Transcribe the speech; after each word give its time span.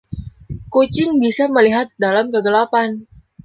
Kucing 0.73 1.11
bisa 1.23 1.43
melihat 1.55 1.87
dalam 2.03 2.25
kegelapan. 2.33 2.89